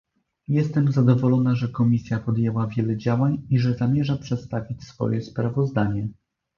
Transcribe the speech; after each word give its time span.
Jestem 0.47 0.91
zadowolona, 0.91 1.55
że 1.55 1.67
Komisja 1.67 2.19
podjęła 2.19 2.67
wiele 2.67 2.97
działań 2.97 3.41
i 3.49 3.59
że 3.59 3.73
zamierza 3.73 4.17
przedstawić 4.17 4.83
swoje 4.83 5.21
sprawozdanie 5.21 6.07